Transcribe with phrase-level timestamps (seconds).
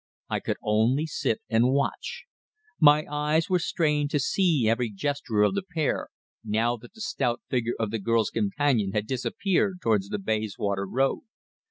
[0.31, 2.23] I could only sit and watch.
[2.79, 6.07] My eyes were strained to see every gesture of the pair,
[6.43, 11.19] now that the stout figure of the girl's companion had disappeared towards the Bayswater Road.